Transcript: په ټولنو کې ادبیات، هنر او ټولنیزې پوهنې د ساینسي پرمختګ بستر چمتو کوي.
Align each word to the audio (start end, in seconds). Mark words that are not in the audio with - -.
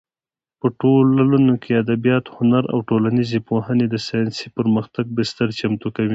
په 0.59 0.67
ټولنو 0.79 1.53
کې 1.63 1.79
ادبیات، 1.83 2.25
هنر 2.35 2.63
او 2.73 2.79
ټولنیزې 2.89 3.39
پوهنې 3.49 3.85
د 3.89 3.95
ساینسي 4.07 4.47
پرمختګ 4.57 5.05
بستر 5.17 5.47
چمتو 5.59 5.87
کوي. 5.95 6.09